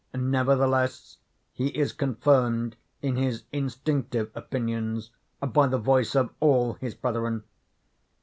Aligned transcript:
Nevertheless 0.15 1.17
he 1.53 1.67
is 1.79 1.93
confirmed 1.93 2.75
in 3.03 3.17
his 3.17 3.43
instinctive 3.51 4.31
opinions 4.33 5.11
by 5.41 5.67
the 5.67 5.77
voice 5.77 6.15
of 6.15 6.31
all 6.39 6.73
his 6.73 6.95
brethren. 6.95 7.43